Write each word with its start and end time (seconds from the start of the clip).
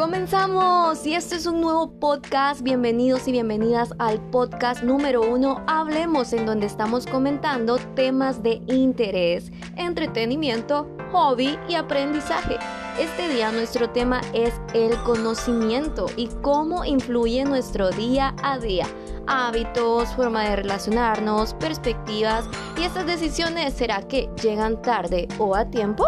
Comenzamos 0.00 1.06
y 1.06 1.12
este 1.12 1.36
es 1.36 1.44
un 1.44 1.60
nuevo 1.60 1.90
podcast. 2.00 2.62
Bienvenidos 2.62 3.28
y 3.28 3.32
bienvenidas 3.32 3.92
al 3.98 4.18
podcast 4.30 4.82
número 4.82 5.20
uno 5.20 5.62
Hablemos, 5.66 6.32
en 6.32 6.46
donde 6.46 6.64
estamos 6.64 7.04
comentando 7.04 7.76
temas 7.94 8.42
de 8.42 8.62
interés, 8.68 9.52
entretenimiento, 9.76 10.88
hobby 11.12 11.58
y 11.68 11.74
aprendizaje. 11.74 12.56
Este 12.98 13.28
día 13.28 13.52
nuestro 13.52 13.90
tema 13.90 14.22
es 14.32 14.54
el 14.72 14.96
conocimiento 15.02 16.06
y 16.16 16.28
cómo 16.40 16.82
influye 16.86 17.44
nuestro 17.44 17.90
día 17.90 18.34
a 18.42 18.58
día. 18.58 18.86
Hábitos, 19.26 20.08
forma 20.14 20.44
de 20.44 20.56
relacionarnos, 20.56 21.52
perspectivas 21.52 22.46
y 22.78 22.84
estas 22.84 23.04
decisiones, 23.04 23.74
¿será 23.74 24.00
que 24.08 24.30
llegan 24.42 24.80
tarde 24.80 25.28
o 25.38 25.54
a 25.54 25.66
tiempo? 25.66 26.06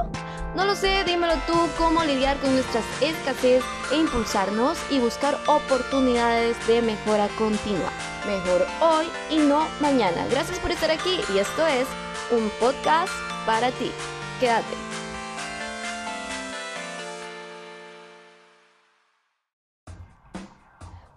No 0.55 0.67
lo 0.67 0.75
sé, 0.75 1.03
dímelo 1.05 1.33
tú, 1.47 1.55
cómo 1.79 2.05
lidiar 2.05 2.37
con 2.37 2.53
nuestras 2.53 2.85
escasez 3.01 3.65
e 3.91 3.97
impulsarnos 3.97 4.79
y 4.91 4.99
buscar 4.99 5.35
oportunidades 5.47 6.55
de 6.67 6.83
mejora 6.83 7.29
continua. 7.39 7.91
Mejor 8.27 8.67
hoy 8.83 9.07
y 9.31 9.39
no 9.39 9.67
mañana. 9.81 10.27
Gracias 10.31 10.59
por 10.59 10.71
estar 10.71 10.91
aquí 10.91 11.21
y 11.35 11.39
esto 11.39 11.67
es 11.67 11.87
un 12.31 12.51
podcast 12.61 13.11
para 13.47 13.71
ti. 13.71 13.91
Quédate. 14.41 14.77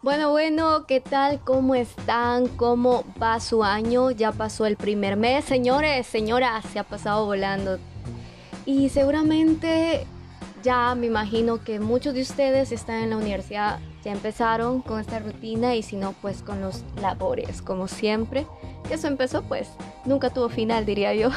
Bueno, 0.02 0.30
bueno, 0.30 0.86
¿qué 0.86 1.02
tal? 1.02 1.42
¿Cómo 1.44 1.76
están? 1.76 2.48
¿Cómo 2.48 3.04
va 3.22 3.42
su 3.42 3.66
año? 3.66 4.12
Ya 4.12 4.32
pasó 4.32 4.66
el 4.66 4.78
primer 4.78 5.18
mes, 5.18 5.44
señores, 5.44 6.08
señoras, 6.08 6.64
se 6.72 6.80
ha 6.80 6.84
pasado 6.84 7.26
volando 7.26 7.80
y 8.66 8.90
seguramente 8.90 10.06
ya 10.64 10.96
me 10.96 11.06
imagino 11.06 11.64
que 11.64 11.80
muchos 11.80 12.16
de 12.16 12.22
ustedes 12.22 12.72
están 12.72 13.04
en 13.04 13.12
la 13.12 13.18
universidad, 13.18 13.80
ya 14.04 14.12
empezaron 14.12 14.82
con 14.82 15.00
esta 15.00 15.20
rutina 15.20 15.76
y 15.76 15.84
si 15.84 15.96
no, 15.96 16.14
pues 16.22 16.42
con 16.42 16.60
los 16.60 16.84
labores, 17.02 17.62
como 17.62 17.88
siempre. 17.88 18.48
Eso 18.90 19.08
empezó, 19.08 19.44
pues 19.44 19.70
nunca 20.06 20.32
tuvo 20.32 20.50
final, 20.50 20.86
diría 20.86 21.14
yo. 21.14 21.30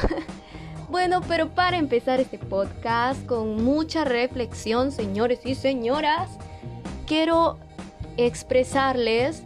bueno, 0.89 1.21
pero 1.27 1.49
para 1.49 1.77
empezar 1.77 2.19
este 2.19 2.39
podcast 2.39 3.23
con 3.27 3.63
mucha 3.63 4.03
reflexión, 4.03 4.91
señores 4.91 5.41
y 5.45 5.53
señoras, 5.53 6.29
quiero 7.05 7.59
expresarles 8.17 9.43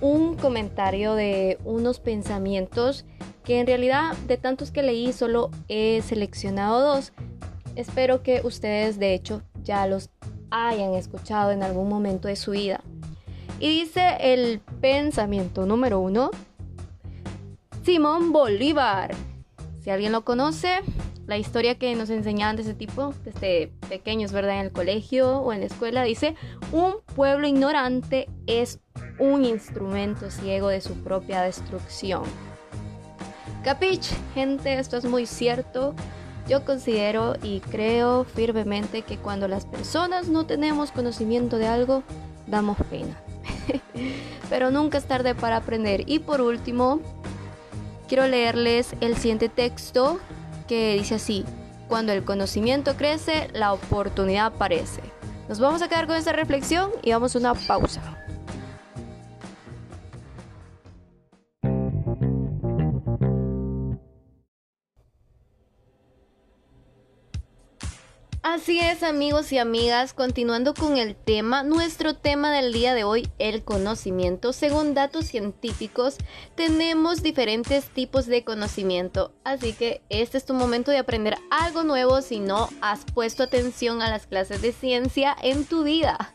un 0.00 0.36
comentario 0.36 1.14
de 1.14 1.58
unos 1.64 2.00
pensamientos 2.00 3.04
que 3.46 3.60
en 3.60 3.66
realidad 3.66 4.16
de 4.26 4.36
tantos 4.36 4.72
que 4.72 4.82
leí 4.82 5.12
solo 5.12 5.50
he 5.68 6.02
seleccionado 6.02 6.94
dos. 6.94 7.12
Espero 7.76 8.22
que 8.22 8.40
ustedes 8.42 8.98
de 8.98 9.14
hecho 9.14 9.42
ya 9.62 9.86
los 9.86 10.10
hayan 10.50 10.94
escuchado 10.94 11.52
en 11.52 11.62
algún 11.62 11.88
momento 11.88 12.26
de 12.26 12.34
su 12.34 12.50
vida. 12.50 12.80
Y 13.60 13.68
dice 13.68 14.16
el 14.20 14.60
pensamiento 14.80 15.64
número 15.64 16.00
uno, 16.00 16.30
Simón 17.84 18.32
Bolívar. 18.32 19.14
Si 19.80 19.90
alguien 19.90 20.10
lo 20.10 20.24
conoce, 20.24 20.80
la 21.28 21.38
historia 21.38 21.78
que 21.78 21.94
nos 21.94 22.10
enseñaban 22.10 22.56
de 22.56 22.62
ese 22.62 22.74
tipo, 22.74 23.14
desde 23.24 23.70
pequeños, 23.88 24.32
¿verdad? 24.32 24.56
En 24.56 24.66
el 24.66 24.72
colegio 24.72 25.38
o 25.38 25.52
en 25.52 25.60
la 25.60 25.66
escuela, 25.66 26.02
dice, 26.02 26.34
un 26.72 26.96
pueblo 27.14 27.46
ignorante 27.46 28.28
es 28.48 28.80
un 29.20 29.44
instrumento 29.44 30.30
ciego 30.32 30.68
de 30.68 30.80
su 30.80 30.94
propia 31.04 31.42
destrucción. 31.42 32.24
Capich, 33.66 34.12
gente, 34.32 34.78
esto 34.78 34.96
es 34.96 35.04
muy 35.06 35.26
cierto. 35.26 35.92
Yo 36.48 36.64
considero 36.64 37.34
y 37.42 37.58
creo 37.58 38.22
firmemente 38.22 39.02
que 39.02 39.18
cuando 39.18 39.48
las 39.48 39.66
personas 39.66 40.28
no 40.28 40.46
tenemos 40.46 40.92
conocimiento 40.92 41.58
de 41.58 41.66
algo, 41.66 42.04
damos 42.46 42.78
pena. 42.88 43.20
Pero 44.50 44.70
nunca 44.70 44.98
es 44.98 45.06
tarde 45.06 45.34
para 45.34 45.56
aprender. 45.56 46.04
Y 46.06 46.20
por 46.20 46.42
último, 46.42 47.00
quiero 48.06 48.28
leerles 48.28 48.94
el 49.00 49.16
siguiente 49.16 49.48
texto 49.48 50.20
que 50.68 50.94
dice 50.94 51.16
así, 51.16 51.44
cuando 51.88 52.12
el 52.12 52.22
conocimiento 52.22 52.94
crece, 52.94 53.48
la 53.52 53.72
oportunidad 53.72 54.46
aparece. 54.46 55.02
Nos 55.48 55.58
vamos 55.58 55.82
a 55.82 55.88
quedar 55.88 56.06
con 56.06 56.14
esta 56.14 56.30
reflexión 56.30 56.92
y 57.02 57.10
vamos 57.10 57.34
a 57.34 57.40
una 57.40 57.54
pausa. 57.54 58.15
Así 68.48 68.78
es 68.78 69.02
amigos 69.02 69.50
y 69.50 69.58
amigas, 69.58 70.12
continuando 70.12 70.72
con 70.72 70.98
el 70.98 71.16
tema, 71.16 71.64
nuestro 71.64 72.14
tema 72.14 72.52
del 72.52 72.72
día 72.72 72.94
de 72.94 73.02
hoy, 73.02 73.28
el 73.40 73.64
conocimiento. 73.64 74.52
Según 74.52 74.94
datos 74.94 75.24
científicos, 75.24 76.16
tenemos 76.54 77.24
diferentes 77.24 77.90
tipos 77.90 78.26
de 78.26 78.44
conocimiento, 78.44 79.34
así 79.42 79.72
que 79.72 80.00
este 80.10 80.38
es 80.38 80.46
tu 80.46 80.54
momento 80.54 80.92
de 80.92 80.98
aprender 80.98 81.36
algo 81.50 81.82
nuevo 81.82 82.22
si 82.22 82.38
no 82.38 82.68
has 82.80 83.04
puesto 83.06 83.42
atención 83.42 84.00
a 84.00 84.10
las 84.10 84.28
clases 84.28 84.62
de 84.62 84.70
ciencia 84.70 85.36
en 85.42 85.64
tu 85.64 85.82
vida. 85.82 86.32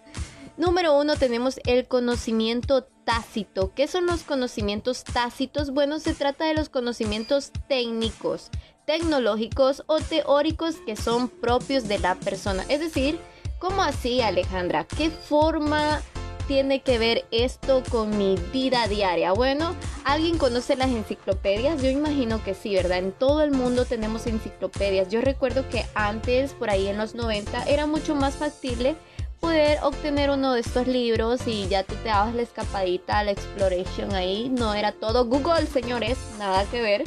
Número 0.57 0.99
uno 0.99 1.16
tenemos 1.16 1.61
el 1.66 1.88
conocimiento 1.88 2.83
tácito. 3.05 3.73
¿Qué 3.73 3.88
son 3.88 4.05
los 4.05 4.23
conocimientos 4.23 5.05
tácitos? 5.05 5.72
Bueno, 5.72 5.97
se 5.99 6.13
trata 6.13 6.43
de 6.43 6.55
los 6.55 6.67
conocimientos 6.67 7.51
técnicos 7.69 8.51
tecnológicos 8.86 9.84
o 9.88 10.00
teóricos 10.00 10.75
que 10.86 10.96
son 10.96 11.30
propios 11.30 11.88
de 11.88 12.00
la 12.00 12.16
persona. 12.16 12.64
Es 12.69 12.80
decir, 12.80 13.19
¿cómo 13.59 13.81
así 13.81 14.22
Alejandra? 14.22 14.86
¿Qué 14.86 15.09
forma 15.09 16.02
tiene 16.47 16.81
que 16.81 16.97
ver 16.97 17.25
esto 17.31 17.84
con 17.90 18.18
mi 18.18 18.36
vida 18.52 18.88
diaria? 18.88 19.31
Bueno, 19.34 19.75
¿alguien 20.03 20.38
conoce 20.38 20.75
las 20.75 20.90
enciclopedias? 20.90 21.81
Yo 21.81 21.90
imagino 21.90 22.44
que 22.44 22.53
sí, 22.53 22.74
¿verdad? 22.75 22.97
En 22.97 23.12
todo 23.12 23.41
el 23.41 23.52
mundo 23.52 23.86
tenemos 23.86 24.28
enciclopedias. 24.28 25.09
Yo 25.09 25.22
recuerdo 25.22 25.68
que 25.70 25.86
antes, 25.94 26.53
por 26.53 26.70
ahí 26.70 26.88
en 26.88 26.97
los 26.97 27.16
90, 27.16 27.64
era 27.66 27.86
mucho 27.86 28.16
más 28.16 28.36
factible 28.36 28.96
poder 29.40 29.80
obtener 29.81 30.30
uno 30.30 30.53
de 30.53 30.62
estos 30.62 30.88
libros 30.88 31.47
y 31.47 31.68
ya 31.68 31.84
tú 31.84 31.96
te 31.96 32.09
dabas 32.09 32.36
la 32.36 32.44
escapadita, 32.44 33.24
la 33.24 33.31
exploration 33.31 34.14
ahí. 34.14 34.50
No 34.50 34.74
era 34.74 34.91
todo 34.91 35.25
Google, 35.25 35.66
señores, 35.66 36.18
nada 36.38 36.66
que 36.66 36.81
ver 36.81 37.03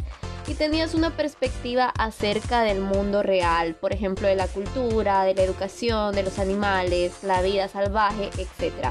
y 0.46 0.54
tenías 0.54 0.94
una 0.94 1.16
perspectiva 1.16 1.92
acerca 1.98 2.62
del 2.62 2.80
mundo 2.80 3.22
real, 3.22 3.74
por 3.74 3.92
ejemplo, 3.92 4.28
de 4.28 4.36
la 4.36 4.46
cultura, 4.46 5.24
de 5.24 5.34
la 5.34 5.42
educación, 5.42 6.14
de 6.14 6.22
los 6.22 6.38
animales, 6.38 7.12
la 7.22 7.40
vida 7.42 7.68
salvaje, 7.68 8.30
etc. 8.38 8.88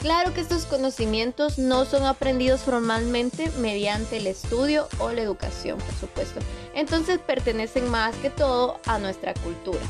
Claro 0.00 0.34
que 0.34 0.42
estos 0.42 0.66
conocimientos 0.66 1.58
no 1.58 1.86
son 1.86 2.04
aprendidos 2.04 2.60
formalmente 2.60 3.50
mediante 3.58 4.18
el 4.18 4.26
estudio 4.26 4.86
o 4.98 5.10
la 5.10 5.22
educación, 5.22 5.78
por 5.78 5.94
supuesto. 5.94 6.40
Entonces 6.74 7.18
pertenecen 7.18 7.90
más 7.90 8.14
que 8.16 8.30
todo 8.30 8.78
a 8.86 8.98
nuestra 8.98 9.32
cultura. 9.34 9.80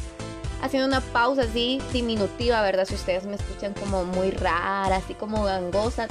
Haciendo 0.63 0.87
una 0.87 1.01
pausa 1.01 1.43
así 1.43 1.83
diminutiva, 1.93 2.63
¿verdad? 2.63 2.87
Si 2.87 2.95
ustedes 2.95 3.25
me 3.25 3.35
escuchan 3.35 3.75
como 3.75 4.05
muy 4.05 4.31
rara, 4.31 4.97
así 4.97 5.15
como 5.15 5.43
gangosa. 5.43 6.07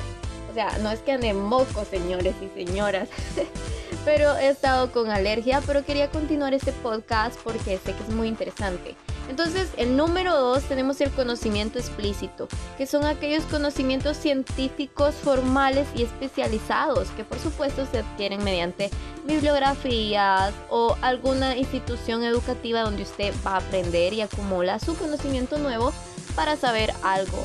O 0.54 0.56
sea, 0.56 0.78
no 0.84 0.92
es 0.92 1.00
que 1.00 1.14
ande 1.14 1.34
moco, 1.34 1.84
señores 1.84 2.36
y 2.40 2.66
señoras. 2.66 3.10
pero 4.06 4.38
he 4.38 4.50
estado 4.50 4.92
con 4.92 5.10
alergia, 5.10 5.64
pero 5.66 5.84
quería 5.84 6.12
continuar 6.12 6.54
este 6.54 6.72
podcast 6.72 7.40
porque 7.44 7.80
sé 7.80 7.94
que 7.94 8.04
es 8.04 8.10
muy 8.10 8.28
interesante. 8.28 8.96
Entonces, 9.30 9.70
el 9.78 9.98
número 9.98 10.38
dos 10.38 10.62
tenemos 10.66 11.02
el 11.02 11.10
conocimiento 11.10 11.80
explícito, 11.80 12.48
que 12.78 12.86
son 12.86 13.04
aquellos 13.04 13.46
conocimientos 13.46 14.16
científicos 14.16 15.16
formales 15.16 15.88
y 15.96 16.04
especializados, 16.04 17.10
que 17.18 17.24
por 17.24 17.40
supuesto 17.40 17.88
se 17.90 18.00
adquieren 18.00 18.44
mediante 18.44 18.92
bibliografías 19.26 20.54
o 20.70 20.96
alguna 21.02 21.58
institución 21.58 22.24
educativa 22.24 22.82
donde 22.82 23.02
usted 23.02 23.34
va 23.44 23.54
a 23.54 23.58
aprender 23.58 24.14
y 24.14 24.22
acumula 24.22 24.78
su 24.78 24.96
conocimiento 24.96 25.58
nuevo 25.58 25.92
para 26.36 26.58
saber 26.58 26.94
algo 27.02 27.44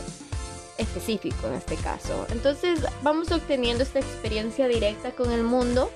específico 0.79 1.47
en 1.49 1.55
este 1.55 1.77
caso. 1.77 2.27
Entonces, 2.31 2.81
vamos 3.03 3.31
obteniendo 3.31 3.83
esta 3.83 3.99
experiencia 3.99 4.69
directa 4.69 5.13
con 5.13 5.31
el 5.31 5.43
mundo 5.43 5.91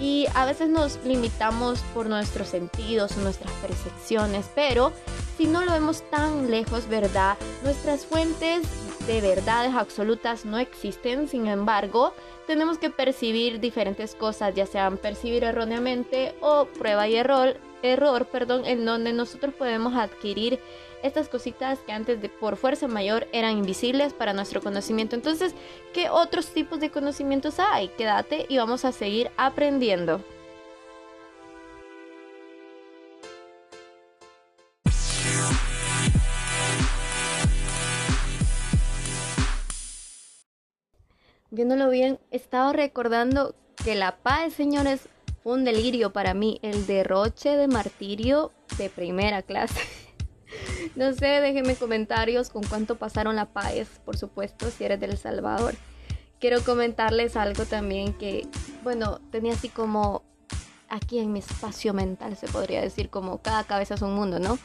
y 0.00 0.26
a 0.34 0.44
veces 0.44 0.68
nos 0.68 0.98
limitamos 1.04 1.80
por 1.94 2.08
nuestros 2.08 2.48
sentidos, 2.48 3.16
nuestras 3.16 3.52
percepciones, 3.54 4.46
pero 4.54 4.92
si 5.36 5.46
no 5.46 5.64
lo 5.64 5.72
vemos 5.72 6.02
tan 6.10 6.50
lejos, 6.50 6.88
¿verdad? 6.88 7.36
Nuestras 7.62 8.04
fuentes 8.04 8.66
de 9.06 9.20
verdades 9.20 9.74
absolutas 9.74 10.44
no 10.44 10.58
existen, 10.58 11.28
sin 11.28 11.46
embargo, 11.46 12.12
tenemos 12.46 12.78
que 12.78 12.90
percibir 12.90 13.60
diferentes 13.60 14.14
cosas, 14.14 14.54
ya 14.54 14.66
sean 14.66 14.96
percibir 14.96 15.44
erróneamente 15.44 16.34
o 16.40 16.66
prueba 16.66 17.06
y 17.08 17.16
error, 17.16 17.56
error, 17.84 18.26
perdón, 18.26 18.64
en 18.64 18.84
donde 18.84 19.12
nosotros 19.12 19.54
podemos 19.54 19.94
adquirir 19.94 20.58
estas 21.02 21.28
cositas 21.28 21.78
que 21.80 21.92
antes 21.92 22.20
de 22.22 22.28
por 22.30 22.56
fuerza 22.56 22.88
mayor 22.88 23.28
eran 23.32 23.58
invisibles 23.58 24.14
para 24.14 24.32
nuestro 24.32 24.62
conocimiento. 24.62 25.14
Entonces, 25.14 25.54
¿qué 25.92 26.08
otros 26.08 26.48
tipos 26.48 26.80
de 26.80 26.90
conocimientos 26.90 27.60
hay? 27.60 27.88
Quédate 27.88 28.46
y 28.48 28.56
vamos 28.56 28.84
a 28.84 28.92
seguir 28.92 29.30
aprendiendo. 29.36 30.22
Viéndolo 41.50 41.88
bien, 41.88 42.18
estaba 42.32 42.72
recordando 42.72 43.54
que 43.76 43.94
la 43.94 44.16
paz, 44.16 44.54
señores, 44.54 45.08
un 45.44 45.62
delirio 45.64 46.12
para 46.12 46.34
mí, 46.34 46.58
el 46.62 46.86
derroche 46.86 47.50
de 47.50 47.68
martirio 47.68 48.50
de 48.78 48.88
primera 48.88 49.42
clase. 49.42 49.80
no 50.96 51.12
sé, 51.12 51.26
déjenme 51.26 51.76
comentarios 51.76 52.48
con 52.48 52.64
cuánto 52.64 52.96
pasaron 52.96 53.36
la 53.36 53.46
paz, 53.46 54.00
por 54.04 54.16
supuesto, 54.16 54.70
si 54.70 54.84
eres 54.84 55.00
del 55.00 55.18
Salvador. 55.18 55.74
Quiero 56.40 56.62
comentarles 56.64 57.36
algo 57.36 57.64
también 57.64 58.14
que, 58.14 58.48
bueno, 58.82 59.20
tenía 59.30 59.52
así 59.52 59.68
como 59.68 60.22
aquí 60.88 61.18
en 61.18 61.32
mi 61.32 61.40
espacio 61.40 61.92
mental, 61.92 62.36
se 62.36 62.48
podría 62.48 62.80
decir, 62.80 63.10
como 63.10 63.42
cada 63.42 63.64
cabeza 63.64 63.94
es 63.94 64.02
un 64.02 64.14
mundo, 64.14 64.38
¿no? 64.38 64.58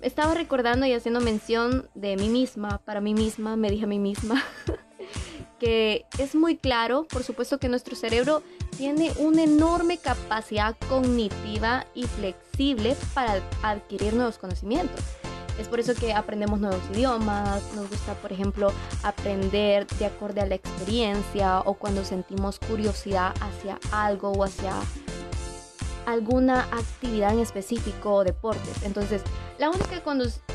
Estaba 0.00 0.34
recordando 0.34 0.86
y 0.86 0.92
haciendo 0.92 1.20
mención 1.20 1.88
de 1.94 2.16
mí 2.16 2.28
misma, 2.28 2.78
para 2.84 3.00
mí 3.00 3.14
misma, 3.14 3.56
me 3.56 3.70
dije 3.70 3.84
a 3.84 3.88
mí 3.88 3.98
misma, 3.98 4.42
que 5.58 6.04
es 6.18 6.34
muy 6.34 6.56
claro, 6.56 7.04
por 7.04 7.22
supuesto 7.22 7.58
que 7.58 7.68
nuestro 7.68 7.96
cerebro 7.96 8.42
tiene 8.76 9.12
una 9.18 9.44
enorme 9.44 9.98
capacidad 9.98 10.76
cognitiva 10.88 11.86
y 11.94 12.04
flexible 12.04 12.96
para 13.14 13.42
adquirir 13.62 14.14
nuevos 14.14 14.38
conocimientos. 14.38 15.00
Es 15.58 15.68
por 15.68 15.78
eso 15.78 15.94
que 15.94 16.12
aprendemos 16.12 16.58
nuevos 16.58 16.82
idiomas, 16.92 17.62
nos 17.74 17.88
gusta, 17.88 18.14
por 18.14 18.32
ejemplo, 18.32 18.72
aprender 19.04 19.86
de 19.86 20.06
acuerdo 20.06 20.42
a 20.42 20.46
la 20.46 20.56
experiencia 20.56 21.60
o 21.60 21.74
cuando 21.74 22.04
sentimos 22.04 22.58
curiosidad 22.58 23.34
hacia 23.40 23.78
algo 23.92 24.32
o 24.32 24.42
hacia 24.42 24.74
alguna 26.06 26.62
actividad 26.72 27.32
en 27.32 27.38
específico 27.38 28.14
o 28.14 28.24
deportes. 28.24 28.82
Entonces, 28.82 29.22
la 29.58 29.70
única 29.70 30.02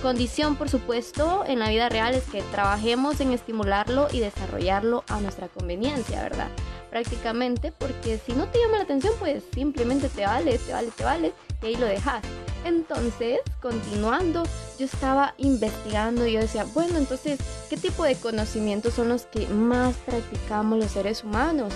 condición, 0.02 0.58
por 0.58 0.70
supuesto, 0.70 1.44
en 1.48 1.60
la 1.60 1.70
vida 1.70 1.88
real 1.88 2.14
es 2.14 2.24
que 2.26 2.42
trabajemos 2.52 3.22
en 3.22 3.32
estimularlo 3.32 4.08
y 4.12 4.20
desarrollarlo 4.20 5.06
a 5.08 5.22
nuestra 5.22 5.48
conveniencia, 5.48 6.22
¿verdad? 6.22 6.50
Prácticamente, 6.90 7.72
porque 7.72 8.20
si 8.26 8.34
no 8.34 8.48
te 8.48 8.60
llama 8.60 8.78
la 8.78 8.84
atención, 8.84 9.14
pues 9.20 9.44
simplemente 9.54 10.10
te 10.10 10.26
vale, 10.26 10.58
te 10.58 10.74
vale, 10.74 10.92
te 10.96 11.04
vale, 11.04 11.34
y 11.62 11.68
ahí 11.68 11.76
lo 11.76 11.86
dejas. 11.86 12.24
Entonces, 12.66 13.40
continuando, 13.62 14.44
yo 14.78 14.86
estaba 14.86 15.34
investigando 15.38 16.26
y 16.26 16.34
yo 16.34 16.42
decía, 16.42 16.66
bueno, 16.74 16.98
entonces, 16.98 17.40
¿qué 17.70 17.78
tipo 17.78 18.04
de 18.04 18.16
conocimientos 18.16 18.96
son 18.96 19.10
los 19.10 19.26
que 19.26 19.48
más 19.48 19.96
practicamos 20.06 20.80
los 20.80 20.92
seres 20.92 21.24
humanos? 21.24 21.74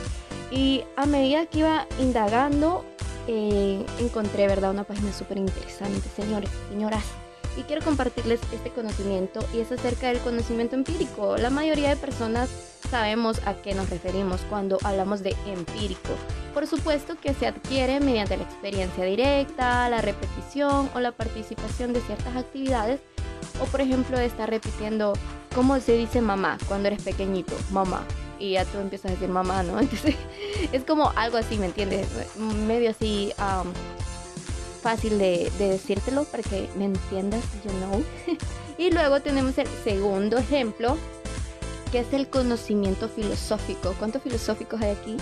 Y 0.52 0.84
a 0.96 1.06
medida 1.06 1.46
que 1.46 1.60
iba 1.60 1.88
indagando, 2.00 2.84
eh, 3.28 3.84
encontré, 4.00 4.48
¿verdad? 4.48 4.72
Una 4.72 4.84
página 4.84 5.14
súper 5.14 5.38
interesante, 5.38 6.10
señores, 6.16 6.50
señoras. 6.70 7.04
Y 7.58 7.62
quiero 7.64 7.84
compartirles 7.84 8.40
este 8.52 8.72
conocimiento 8.72 9.40
y 9.54 9.60
es 9.60 9.72
acerca 9.72 10.08
del 10.08 10.20
conocimiento 10.20 10.76
empírico. 10.76 11.38
La 11.38 11.50
mayoría 11.50 11.90
de 11.90 11.96
personas 11.96 12.50
sabemos 12.94 13.42
a 13.48 13.56
qué 13.56 13.74
nos 13.74 13.90
referimos 13.90 14.42
cuando 14.52 14.78
hablamos 14.84 15.24
de 15.24 15.36
empírico. 15.48 16.12
Por 16.54 16.68
supuesto 16.68 17.16
que 17.20 17.34
se 17.34 17.48
adquiere 17.48 18.00
mediante 18.00 18.38
la 18.38 18.44
experiencia 18.44 19.04
directa, 19.04 19.90
la 19.90 20.00
repetición 20.00 20.92
o 20.94 21.00
la 21.00 21.12
participación 21.12 21.92
de 21.92 22.02
ciertas 22.02 22.36
actividades. 22.36 23.02
O 23.60 23.66
por 23.66 23.82
ejemplo, 23.82 24.20
estar 24.20 24.48
repitiendo 24.48 25.14
cómo 25.56 25.80
se 25.80 25.94
dice 25.94 26.22
mamá 26.22 26.60
cuando 26.68 26.90
eres 26.90 27.02
pequeñito, 27.02 27.56
mamá 27.72 28.04
y 28.38 28.52
ya 28.52 28.66
tú 28.66 28.78
empiezas 28.78 29.10
a 29.10 29.14
decir 29.16 29.30
mamá, 29.30 29.64
¿no? 29.64 29.80
Entonces 29.80 30.16
es 30.72 30.84
como 30.84 31.12
algo 31.16 31.38
así, 31.38 31.58
¿me 31.58 31.66
entiendes? 31.66 32.08
Medio 32.38 32.92
así 32.92 33.34
fácil 34.84 35.18
de, 35.18 35.52
decírtelo 35.58 36.26
para 36.26 36.44
que 36.44 36.70
me 36.78 36.86
entiendas, 36.86 37.42
you 37.66 37.72
know. 37.72 38.04
y 38.78 38.92
luego 38.92 39.20
tenemos 39.20 39.58
el 39.58 39.68
segundo 39.84 40.38
ejemplo, 40.38 40.96
que 41.94 42.00
es 42.00 42.12
el 42.12 42.28
conocimiento 42.28 43.08
filosófico. 43.08 43.94
¿Cuántos 44.00 44.24
filosóficos 44.24 44.82
hay 44.82 44.90
aquí? 44.90 45.16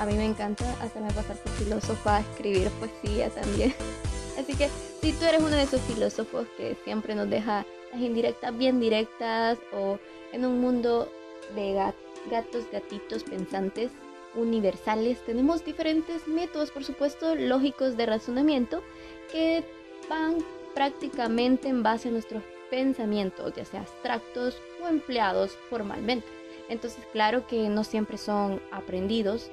A 0.00 0.06
mí 0.06 0.14
me 0.14 0.24
encanta 0.24 0.64
hacerme 0.80 1.12
pasar 1.12 1.36
por 1.36 1.52
filósofa, 1.52 2.20
escribir 2.20 2.70
poesía 2.70 3.28
también. 3.28 3.74
Así 4.40 4.56
que 4.56 4.70
si 5.02 5.12
tú 5.12 5.26
eres 5.26 5.42
uno 5.42 5.50
de 5.50 5.64
esos 5.64 5.82
filósofos 5.82 6.46
que 6.56 6.78
siempre 6.82 7.14
nos 7.14 7.28
deja 7.28 7.66
las 7.92 8.00
indirectas 8.00 8.56
bien 8.56 8.80
directas 8.80 9.58
o 9.74 9.98
en 10.32 10.46
un 10.46 10.62
mundo 10.62 11.12
de 11.54 11.74
gatos 11.74 12.04
gatos, 12.30 12.64
gatitos 12.72 13.22
pensantes 13.22 13.90
universales, 14.34 15.22
tenemos 15.26 15.62
diferentes 15.62 16.26
métodos, 16.26 16.70
por 16.70 16.84
supuesto, 16.84 17.34
lógicos 17.34 17.98
de 17.98 18.06
razonamiento 18.06 18.82
que 19.30 19.62
van 20.08 20.38
prácticamente 20.74 21.68
en 21.68 21.82
base 21.82 22.08
a 22.08 22.12
nuestros 22.12 22.42
pensamientos, 22.70 23.54
ya 23.54 23.64
sea 23.64 23.80
abstractos 23.80 24.58
o 24.82 24.88
empleados 24.88 25.56
formalmente. 25.70 26.26
Entonces, 26.68 27.04
claro 27.12 27.46
que 27.46 27.68
no 27.68 27.84
siempre 27.84 28.18
son 28.18 28.60
aprendidos 28.72 29.50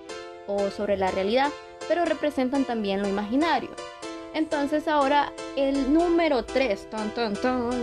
o 0.48 0.70
sobre 0.70 0.98
la 0.98 1.12
realidad, 1.12 1.50
pero 1.88 2.06
representan 2.06 2.66
también 2.66 3.02
lo 3.02 3.08
imaginario. 3.08 3.70
Entonces 4.34 4.88
ahora 4.88 5.34
el 5.58 5.94
número 5.94 6.46
3, 6.46 6.88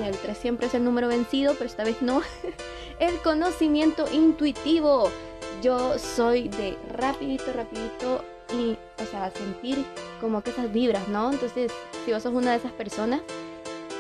el 0.05 0.17
3 0.17 0.39
siempre 0.39 0.67
es 0.67 0.75
el 0.75 0.85
número 0.85 1.09
vencido, 1.09 1.53
pero 1.55 1.67
esta 1.67 1.85
vez 1.85 2.01
no, 2.01 2.23
el 2.99 3.19
conocimiento 3.19 4.07
intuitivo. 4.11 5.11
Yo 5.63 5.99
soy 5.99 6.49
de 6.49 6.79
rapidito, 6.93 7.53
rapidito 7.53 8.25
y, 8.55 8.79
o 9.03 9.07
sea, 9.11 9.31
sentir 9.31 9.85
como 10.21 10.43
que 10.43 10.51
esas 10.51 10.73
vibras, 10.73 11.09
¿no? 11.09 11.33
Entonces, 11.33 11.73
si 12.05 12.13
vos 12.13 12.23
sos 12.23 12.33
una 12.33 12.53
de 12.53 12.59
esas 12.59 12.73
personas, 12.73 13.21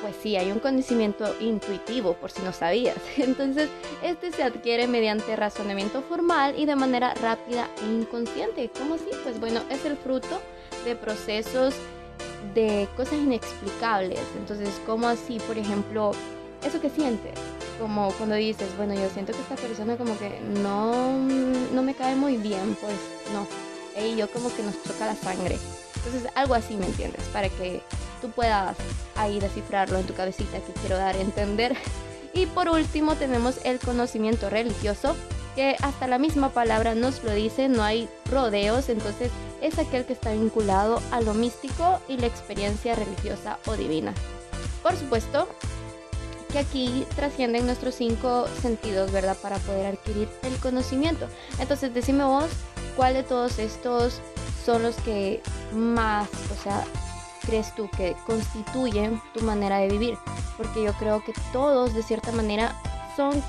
pues 0.00 0.16
sí, 0.22 0.36
hay 0.36 0.50
un 0.50 0.58
conocimiento 0.58 1.34
intuitivo, 1.40 2.14
por 2.14 2.30
si 2.30 2.42
no 2.42 2.52
sabías. 2.52 2.96
Entonces, 3.16 3.68
este 4.02 4.32
se 4.32 4.42
adquiere 4.42 4.86
mediante 4.86 5.36
razonamiento 5.36 6.02
formal 6.02 6.58
y 6.58 6.66
de 6.66 6.76
manera 6.76 7.14
rápida 7.14 7.68
e 7.82 7.86
inconsciente. 7.86 8.70
¿Cómo 8.78 8.94
así? 8.94 9.10
Pues 9.22 9.38
bueno, 9.40 9.62
es 9.70 9.84
el 9.84 9.96
fruto 9.96 10.40
de 10.84 10.96
procesos 10.96 11.74
de 12.54 12.88
cosas 12.96 13.14
inexplicables. 13.14 14.20
Entonces, 14.36 14.80
¿cómo 14.86 15.08
así, 15.08 15.38
por 15.40 15.58
ejemplo, 15.58 16.12
eso 16.64 16.80
que 16.80 16.90
sientes? 16.90 17.34
Como 17.78 18.12
cuando 18.12 18.34
dices, 18.34 18.76
bueno, 18.76 18.94
yo 18.94 19.08
siento 19.10 19.32
que 19.32 19.40
esta 19.40 19.56
persona 19.56 19.96
como 19.96 20.18
que 20.18 20.40
no, 20.62 21.18
no 21.72 21.82
me 21.82 21.94
cae 21.94 22.16
muy 22.16 22.36
bien, 22.36 22.76
pues 22.80 22.94
no. 23.32 23.46
Y 24.00 24.16
yo 24.16 24.30
como 24.30 24.54
que 24.54 24.62
nos 24.62 24.80
choca 24.84 25.06
la 25.06 25.16
sangre. 25.16 25.58
Entonces, 25.96 26.30
algo 26.34 26.54
así, 26.54 26.76
¿me 26.76 26.86
entiendes? 26.86 27.22
Para 27.32 27.48
que 27.48 27.82
tú 28.20 28.31
puedas 28.31 28.76
ahí 29.17 29.41
descifrarlo 29.41 29.99
en 29.99 30.06
tu 30.06 30.15
cabecita 30.15 30.58
que 30.60 30.72
quiero 30.81 30.96
dar 30.96 31.17
a 31.17 31.20
entender. 31.20 31.77
Y 32.34 32.46
por 32.46 32.69
último 32.69 33.17
tenemos 33.17 33.58
el 33.65 33.79
conocimiento 33.79 34.51
religioso, 34.51 35.17
que 35.55 35.77
hasta 35.82 36.06
la 36.06 36.19
misma 36.19 36.51
palabra 36.51 36.94
nos 36.94 37.25
lo 37.25 37.32
dice, 37.32 37.69
no 37.69 37.82
hay 37.82 38.08
rodeos, 38.31 38.89
entonces 38.89 39.31
es 39.60 39.79
aquel 39.79 40.05
que 40.05 40.13
está 40.13 40.32
vinculado 40.32 41.01
a 41.10 41.20
lo 41.20 41.34
místico 41.34 42.01
y 42.06 42.17
la 42.17 42.27
experiencia 42.27 42.94
religiosa 42.94 43.58
o 43.67 43.77
divina. 43.77 44.15
Por 44.82 44.96
supuesto 44.96 45.48
que 46.53 46.58
aquí 46.58 47.05
trascienden 47.17 47.67
nuestros 47.67 47.94
cinco 47.96 48.46
sentidos, 48.63 49.10
¿verdad? 49.13 49.37
Para 49.43 49.58
poder 49.58 49.87
adquirir 49.87 50.29
el 50.43 50.56
conocimiento. 50.58 51.27
Entonces, 51.58 51.93
decime 51.93 52.25
vos, 52.25 52.51
¿cuál 52.96 53.15
de 53.15 53.22
todos 53.22 53.58
estos 53.58 54.20
son 54.65 54.82
los 54.82 54.96
que 54.96 55.43
más, 55.72 56.29
o 56.53 56.63
sea, 56.63 56.84
crees 57.48 57.74
tú 57.74 57.88
que 57.96 58.14
constituyen 58.26 59.20
tu 59.32 59.43
manera 59.43 59.78
de 59.78 59.88
vivir? 59.88 60.19
Porque 60.58 60.82
yo 60.82 60.93
creo 60.94 61.24
que 61.24 61.32
todos, 61.52 61.94
de 61.94 62.02
cierta 62.02 62.31
manera, 62.31 62.74
son 63.17 63.43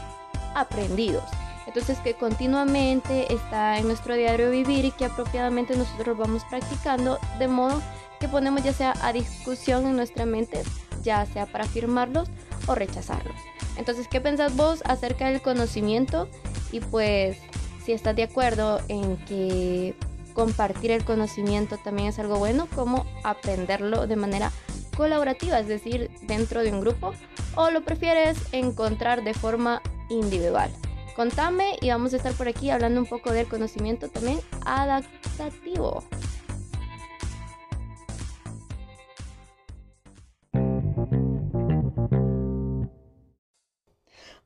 aprendidos. 0.56 1.26
Entonces 1.68 2.00
que 2.00 2.14
continuamente 2.14 3.32
está 3.32 3.78
en 3.78 3.88
nuestro 3.88 4.16
diario 4.16 4.50
vivir 4.50 4.86
y 4.86 4.92
que 4.92 5.06
apropiadamente 5.06 5.76
nosotros 5.76 6.18
vamos 6.18 6.44
practicando 6.50 7.20
de 7.38 7.48
modo 7.48 7.82
que 8.20 8.28
ponemos 8.28 8.64
ya 8.64 8.74
sea 8.74 8.94
a 9.02 9.14
discusión 9.14 9.86
en 9.86 9.96
nuestra 9.96 10.26
mente, 10.26 10.64
ya 11.04 11.26
sea 11.26 11.46
para 11.46 11.66
afirmarlos 11.66 12.30
o 12.68 12.76
rechazarlos. 12.76 13.36
Entonces, 13.78 14.08
¿qué 14.08 14.20
pensás 14.22 14.56
vos 14.56 14.82
acerca 14.86 15.30
del 15.30 15.42
conocimiento? 15.42 16.28
Y 16.72 16.80
pues, 16.80 17.38
si 17.86 17.92
estás 17.92 18.16
de 18.16 18.24
acuerdo 18.24 18.82
en 18.88 19.18
que 19.26 19.94
compartir 20.40 20.92
el 20.92 21.04
conocimiento 21.04 21.76
también 21.76 22.08
es 22.08 22.18
algo 22.18 22.38
bueno, 22.38 22.70
como 22.74 23.06
aprenderlo 23.26 24.08
de 24.08 24.16
manera 24.16 24.54
colaborativa, 24.96 25.60
es 25.60 25.68
decir, 25.68 26.10
dentro 26.22 26.64
de 26.64 26.72
un 26.72 26.80
grupo, 26.80 27.14
o 27.56 27.72
lo 27.72 27.82
prefieres 27.82 28.38
encontrar 28.54 29.26
de 29.26 29.34
forma 29.34 29.82
individual. 30.10 30.72
Contame 31.14 31.76
y 31.82 31.90
vamos 31.90 32.14
a 32.14 32.18
estar 32.18 32.32
por 32.32 32.48
aquí 32.48 32.70
hablando 32.70 33.02
un 33.02 33.06
poco 33.06 33.34
del 33.34 33.50
conocimiento 33.50 34.08
también 34.08 34.40
adaptativo. 34.66 36.06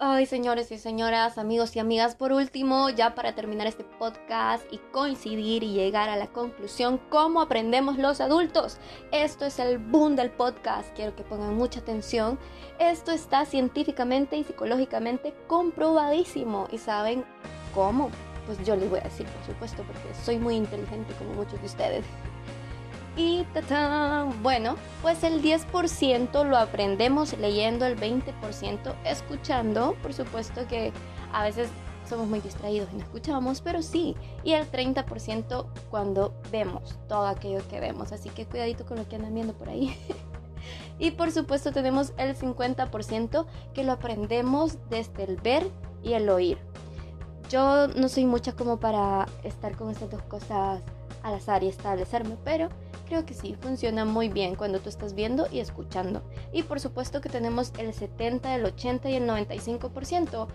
Ay, 0.05 0.25
señores 0.25 0.69
y 0.73 0.77
señoras, 0.77 1.37
amigos 1.37 1.77
y 1.77 1.79
amigas, 1.79 2.13
por 2.13 2.33
último, 2.33 2.89
ya 2.89 3.15
para 3.15 3.35
terminar 3.35 3.67
este 3.67 3.85
podcast 3.85 4.65
y 4.69 4.77
coincidir 4.91 5.63
y 5.63 5.71
llegar 5.71 6.09
a 6.09 6.17
la 6.17 6.27
conclusión, 6.27 6.99
¿cómo 7.07 7.41
aprendemos 7.41 7.97
los 7.97 8.19
adultos? 8.19 8.79
Esto 9.13 9.45
es 9.45 9.59
el 9.59 9.77
boom 9.77 10.17
del 10.17 10.29
podcast, 10.29 10.93
quiero 10.93 11.15
que 11.15 11.23
pongan 11.23 11.55
mucha 11.55 11.79
atención. 11.79 12.37
Esto 12.79 13.13
está 13.13 13.45
científicamente 13.45 14.35
y 14.35 14.43
psicológicamente 14.43 15.33
comprobadísimo. 15.47 16.67
¿Y 16.69 16.79
saben 16.79 17.23
cómo? 17.73 18.11
pues 18.45 18.61
yo 18.65 18.75
les 18.75 18.89
voy 18.89 18.99
a 18.99 19.03
decir, 19.03 19.25
por 19.25 19.45
supuesto, 19.45 19.83
porque 19.83 20.13
soy 20.25 20.37
muy 20.37 20.55
inteligente 20.55 21.13
como 21.17 21.33
muchos 21.33 21.61
de 21.61 21.65
ustedes. 21.65 22.05
Y 23.15 23.45
bueno, 24.41 24.75
pues 25.01 25.23
el 25.23 25.43
10% 25.43 26.45
lo 26.45 26.57
aprendemos 26.57 27.37
leyendo, 27.37 27.85
el 27.85 27.95
20% 27.95 28.95
escuchando. 29.05 29.95
Por 30.01 30.13
supuesto 30.13 30.67
que 30.67 30.91
a 31.31 31.43
veces 31.43 31.69
somos 32.09 32.27
muy 32.27 32.39
distraídos 32.39 32.89
y 32.91 32.95
no 32.95 33.03
escuchamos, 33.03 33.61
pero 33.61 33.83
sí. 33.83 34.15
Y 34.43 34.53
el 34.53 34.69
30% 34.69 35.65
cuando 35.91 36.33
vemos 36.51 36.97
todo 37.07 37.27
aquello 37.27 37.61
que 37.69 37.79
vemos. 37.79 38.11
Así 38.11 38.29
que 38.29 38.45
cuidadito 38.47 38.85
con 38.85 38.97
lo 38.97 39.07
que 39.07 39.15
andan 39.15 39.35
viendo 39.35 39.53
por 39.53 39.69
ahí. 39.69 39.95
y 40.99 41.11
por 41.11 41.31
supuesto 41.31 41.71
tenemos 41.71 42.13
el 42.17 42.35
50% 42.35 43.45
que 43.75 43.83
lo 43.83 43.91
aprendemos 43.91 44.77
desde 44.89 45.23
el 45.23 45.37
ver 45.37 45.69
y 46.01 46.13
el 46.13 46.29
oír. 46.29 46.57
Yo 47.49 47.87
no 47.89 48.09
soy 48.09 48.25
mucha 48.25 48.53
como 48.53 48.79
para 48.79 49.27
estar 49.43 49.75
con 49.75 49.91
estas 49.91 50.09
dos 50.09 50.23
cosas 50.23 50.81
al 51.21 51.35
azar 51.35 51.63
y 51.63 51.67
establecerme, 51.67 52.37
pero 52.43 52.69
creo 53.05 53.25
que 53.25 53.33
sí, 53.33 53.55
funciona 53.59 54.05
muy 54.05 54.29
bien 54.29 54.55
cuando 54.55 54.79
tú 54.79 54.89
estás 54.89 55.13
viendo 55.13 55.47
y 55.51 55.59
escuchando. 55.59 56.23
Y 56.51 56.63
por 56.63 56.79
supuesto 56.79 57.21
que 57.21 57.29
tenemos 57.29 57.73
el 57.77 57.93
70, 57.93 58.55
el 58.55 58.65
80 58.65 59.09
y 59.09 59.15
el 59.15 59.27
95%. 59.27 60.47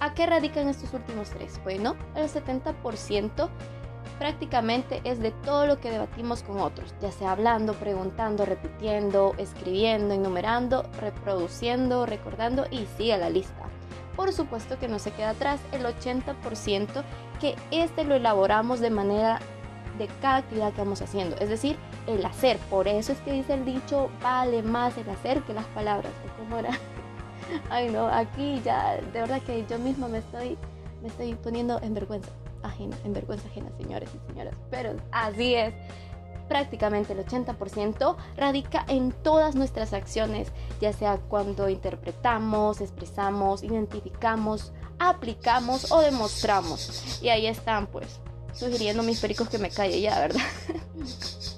¿A 0.00 0.14
qué 0.14 0.26
radican 0.26 0.68
estos 0.68 0.92
últimos 0.94 1.30
tres? 1.30 1.60
Bueno, 1.64 1.96
el 2.14 2.28
70% 2.28 3.48
prácticamente 4.18 5.00
es 5.04 5.20
de 5.20 5.30
todo 5.30 5.66
lo 5.66 5.80
que 5.80 5.90
debatimos 5.90 6.42
con 6.42 6.60
otros, 6.60 6.94
ya 7.00 7.12
sea 7.12 7.32
hablando, 7.32 7.74
preguntando, 7.74 8.44
repitiendo, 8.44 9.34
escribiendo, 9.38 10.14
enumerando, 10.14 10.84
reproduciendo, 11.00 12.06
recordando 12.06 12.66
y 12.70 12.86
sigue 12.96 13.16
la 13.18 13.30
lista. 13.30 13.68
Por 14.16 14.32
supuesto 14.32 14.78
que 14.78 14.88
no 14.88 14.98
se 14.98 15.12
queda 15.12 15.30
atrás 15.30 15.60
el 15.72 15.84
80% 15.84 17.02
que 17.40 17.56
este 17.70 18.04
lo 18.04 18.14
elaboramos 18.14 18.80
de 18.80 18.90
manera 18.90 19.40
de 20.02 20.08
cada 20.20 20.36
actividad 20.36 20.72
que 20.72 20.80
vamos 20.80 21.00
haciendo, 21.00 21.36
es 21.36 21.48
decir, 21.48 21.76
el 22.06 22.24
hacer. 22.24 22.58
Por 22.70 22.88
eso 22.88 23.12
es 23.12 23.18
que 23.20 23.32
dice 23.32 23.54
el 23.54 23.64
dicho, 23.64 24.10
vale 24.22 24.62
más 24.62 24.96
el 24.98 25.08
hacer 25.08 25.42
que 25.42 25.54
las 25.54 25.66
palabras. 25.66 26.12
¿Cómo 26.38 26.58
era? 26.58 26.70
Ay, 27.70 27.90
no, 27.90 28.08
aquí 28.08 28.60
ya, 28.64 28.96
de 28.96 29.20
verdad 29.20 29.40
que 29.42 29.64
yo 29.68 29.78
misma 29.78 30.08
me 30.08 30.18
estoy, 30.18 30.58
me 31.02 31.08
estoy 31.08 31.34
poniendo 31.34 31.80
en 31.82 31.94
vergüenza 31.94 32.30
ajena, 32.62 32.96
en 33.04 33.12
vergüenza 33.12 33.46
ajena, 33.48 33.70
señores 33.78 34.10
y 34.14 34.32
señoras. 34.32 34.54
Pero 34.70 34.94
así 35.10 35.54
es. 35.54 35.74
Prácticamente 36.48 37.12
el 37.14 37.24
80% 37.24 38.16
radica 38.36 38.84
en 38.88 39.12
todas 39.12 39.54
nuestras 39.54 39.92
acciones, 39.94 40.48
ya 40.80 40.92
sea 40.92 41.16
cuando 41.16 41.68
interpretamos, 41.68 42.80
expresamos, 42.80 43.62
identificamos, 43.62 44.72
aplicamos 44.98 45.90
o 45.92 46.00
demostramos. 46.00 47.20
Y 47.22 47.30
ahí 47.30 47.46
están, 47.46 47.86
pues, 47.86 48.20
sugiriendo 48.52 49.02
mis 49.02 49.20
pericos 49.20 49.48
que 49.48 49.58
me 49.58 49.70
calle 49.70 50.00
ya, 50.00 50.18
¿verdad? 50.18 50.40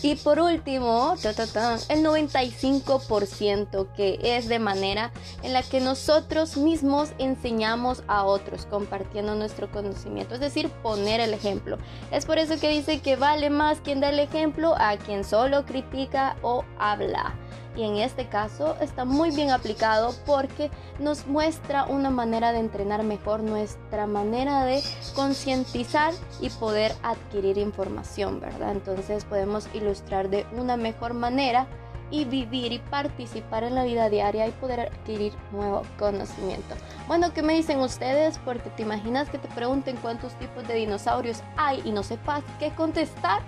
Y 0.00 0.14
por 0.14 0.38
último, 0.38 1.14
el 1.14 2.04
95% 2.04 3.92
que 3.94 4.20
es 4.22 4.46
de 4.48 4.60
manera 4.60 5.10
en 5.42 5.52
la 5.52 5.62
que 5.64 5.80
nosotros 5.80 6.56
mismos 6.56 7.10
enseñamos 7.18 8.04
a 8.06 8.24
otros 8.24 8.66
compartiendo 8.66 9.34
nuestro 9.34 9.68
conocimiento, 9.70 10.34
es 10.34 10.40
decir, 10.40 10.68
poner 10.82 11.20
el 11.20 11.34
ejemplo. 11.34 11.78
Es 12.12 12.26
por 12.26 12.38
eso 12.38 12.60
que 12.60 12.68
dice 12.68 13.00
que 13.00 13.16
vale 13.16 13.50
más 13.50 13.80
quien 13.80 14.00
da 14.00 14.10
el 14.10 14.20
ejemplo 14.20 14.76
a 14.78 14.96
quien 14.98 15.24
solo 15.24 15.66
critica 15.66 16.36
o 16.42 16.64
habla 16.78 17.34
y 17.78 17.84
en 17.84 17.96
este 17.96 18.26
caso 18.26 18.76
está 18.80 19.04
muy 19.04 19.30
bien 19.30 19.52
aplicado 19.52 20.12
porque 20.26 20.68
nos 20.98 21.28
muestra 21.28 21.84
una 21.84 22.10
manera 22.10 22.50
de 22.50 22.58
entrenar 22.58 23.04
mejor 23.04 23.40
nuestra 23.40 24.08
manera 24.08 24.64
de 24.64 24.82
concientizar 25.14 26.12
y 26.40 26.50
poder 26.50 26.92
adquirir 27.04 27.56
información, 27.56 28.40
¿verdad? 28.40 28.72
Entonces 28.72 29.24
podemos 29.24 29.68
ilustrar 29.74 30.28
de 30.28 30.44
una 30.52 30.76
mejor 30.76 31.14
manera 31.14 31.68
y 32.10 32.24
vivir 32.24 32.72
y 32.72 32.78
participar 32.80 33.62
en 33.62 33.76
la 33.76 33.84
vida 33.84 34.08
diaria 34.08 34.48
y 34.48 34.50
poder 34.52 34.80
adquirir 34.80 35.32
nuevo 35.52 35.82
conocimiento. 35.98 36.74
Bueno, 37.06 37.32
¿qué 37.32 37.42
me 37.42 37.52
dicen 37.52 37.78
ustedes? 37.78 38.38
Porque 38.44 38.70
te 38.70 38.82
imaginas 38.82 39.28
que 39.28 39.38
te 39.38 39.46
pregunten 39.48 39.96
cuántos 39.98 40.32
tipos 40.34 40.66
de 40.66 40.74
dinosaurios 40.74 41.42
hay 41.56 41.80
y 41.84 41.92
no 41.92 42.02
sepas 42.02 42.42
qué 42.58 42.70
contestar. 42.70 43.40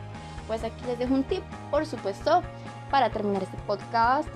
Pues 0.47 0.63
aquí 0.63 0.85
les 0.87 0.99
dejo 0.99 1.15
un 1.15 1.25
tip, 1.25 1.43
por 1.71 1.87
supuesto 1.87 2.43
para 2.91 3.11
terminar 3.11 3.43
este 3.43 3.57
podcast, 3.67 4.29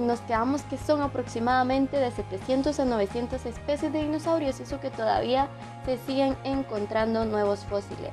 nos 0.00 0.20
quedamos 0.20 0.62
que 0.62 0.78
son 0.78 1.02
aproximadamente 1.02 1.98
de 1.98 2.10
700 2.10 2.80
a 2.80 2.84
900 2.84 3.44
especies 3.44 3.92
de 3.92 4.02
dinosaurios, 4.02 4.58
eso 4.60 4.80
que 4.80 4.90
todavía 4.90 5.48
se 5.84 5.98
siguen 5.98 6.36
encontrando 6.44 7.24
nuevos 7.24 7.60
fósiles. 7.60 8.12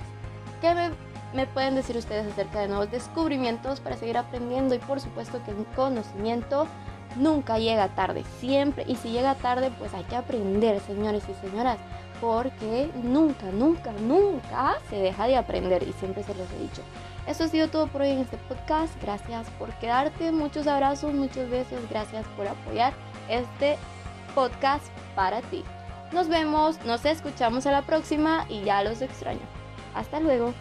¿Qué 0.60 0.92
me, 1.34 1.48
pueden 1.48 1.76
decir 1.76 1.96
ustedes 1.96 2.32
acerca 2.32 2.60
de 2.60 2.68
nuevos 2.68 2.92
descubrimientos 2.92 3.80
para 3.80 3.96
seguir 3.96 4.18
aprendiendo? 4.18 4.76
Y 4.76 4.80
por 4.80 5.00
supuesto 5.00 5.42
que 5.46 5.52
el 5.52 5.66
conocimiento 5.76 6.68
nunca 7.16 7.58
llega 7.58 7.88
tarde, 7.90 8.24
siempre. 8.40 8.84
Y 8.88 8.98
si 8.98 9.12
llega 9.12 9.36
tarde, 9.36 9.72
pues 9.80 9.94
hay 9.94 10.04
que 10.04 10.18
aprender, 10.18 10.82
señores 10.82 11.24
y 11.30 11.48
señoras, 11.48 11.78
porque 12.20 12.92
nunca, 13.02 13.48
nunca, 13.54 13.92
nunca 13.94 14.76
se 14.90 14.98
deja 14.98 15.28
de 15.28 15.38
aprender 15.38 15.84
y 15.84 15.94
siempre 15.94 16.24
se 16.24 16.36
los 16.36 16.52
he 16.52 16.60
dicho. 16.60 16.82
Eso 17.28 17.44
ha 17.44 17.48
sido 17.48 17.68
todo 17.68 17.88
por 17.88 18.02
hoy 18.02 18.10
en 18.10 18.20
este 18.20 18.38
podcast. 18.38 18.94
Gracias 19.02 19.48
por 19.60 19.70
quedarte. 19.80 20.32
Muchos 20.32 20.68
abrazos, 20.68 21.14
muchos 21.14 21.50
besos. 21.50 21.80
Gracias 21.90 22.26
por 22.36 22.48
apoyar 22.48 22.94
este 23.30 23.78
podcast 24.34 24.86
para 25.16 25.42
ti. 25.42 25.64
Nos 26.12 26.28
vemos, 26.28 26.84
nos 26.86 27.06
escuchamos 27.06 27.66
a 27.68 27.72
la 27.72 27.84
próxima 27.84 28.46
y 28.50 28.64
ya 28.64 28.84
los 28.84 29.02
extraño. 29.02 29.40
Hasta 29.96 30.20
luego. 30.20 30.54